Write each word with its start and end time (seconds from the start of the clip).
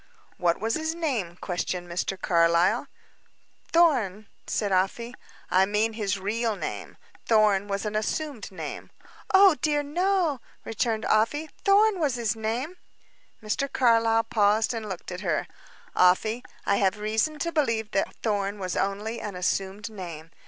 "What 0.37 0.59
was 0.59 0.73
his 0.73 0.95
name?" 0.95 1.37
questioned 1.41 1.87
Mr. 1.87 2.19
Carlyle. 2.19 2.87
"Thorn," 3.71 4.25
said 4.47 4.71
Afy. 4.71 5.13
"I 5.51 5.67
mean 5.67 5.93
his 5.93 6.17
real 6.17 6.55
name. 6.55 6.97
Thorn 7.27 7.67
was 7.67 7.85
an 7.85 7.95
assumed 7.95 8.51
name." 8.51 8.89
"Oh, 9.31 9.53
dear 9.61 9.83
no," 9.83 10.41
returned 10.65 11.05
Afy. 11.07 11.51
"Thorn 11.63 11.99
was 11.99 12.15
his 12.15 12.35
name." 12.35 12.77
Mr. 13.43 13.71
Carlyle 13.71 14.23
paused 14.23 14.73
and 14.73 14.89
looked 14.89 15.11
at 15.11 15.21
her. 15.21 15.45
"Afy, 15.95 16.43
I 16.65 16.77
have 16.77 16.97
reason 16.97 17.37
to 17.37 17.51
believe 17.51 17.91
that 17.91 18.15
Thorn 18.23 18.57
was 18.57 18.75
only 18.75 19.19
an 19.21 19.35
assumed 19.35 19.91
name. 19.91 20.31